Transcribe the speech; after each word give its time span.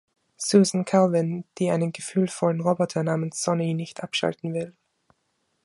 Susan 0.37 0.83
Calvin“, 0.83 1.43
die 1.59 1.69
einen 1.69 1.91
gefühlvollen 1.91 2.59
Roboter 2.61 3.03
namens 3.03 3.39
„Sonny“ 3.43 3.75
nicht 3.75 4.01
abschalten 4.01 4.51
will. 4.51 4.73